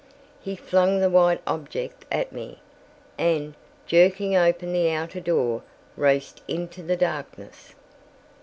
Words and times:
He 0.41 0.55
flung 0.55 0.99
the 0.99 1.11
white 1.11 1.43
object 1.45 2.05
at 2.11 2.33
me, 2.33 2.57
and, 3.19 3.53
jerking 3.85 4.35
open 4.35 4.73
the 4.73 4.89
outer 4.89 5.19
door, 5.19 5.61
raced 5.95 6.41
into 6.47 6.81
the 6.81 6.97
darkness. 6.97 7.75